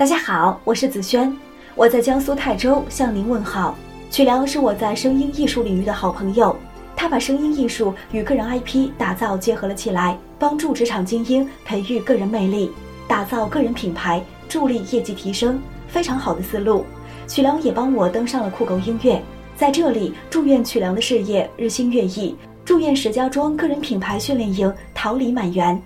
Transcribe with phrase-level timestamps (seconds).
[0.00, 1.30] 大家好我是子轩
[1.74, 3.76] 我在江苏泰州向您问好。
[4.10, 6.56] 曲良是我在声音艺术领域的好朋友
[6.96, 12.72] 他把声音艺术与个人 ip 打造结合了起来帮助职场精英培育个人魅力
[13.06, 16.86] 打造个人品牌助力业绩提升非常好的思路。
[17.26, 19.22] 曲良也帮我登上了酷狗音乐
[19.54, 25.78] 在这里祝愿曲良的事业日新月异祝愿石家庄个人品牌训练营桃李满园。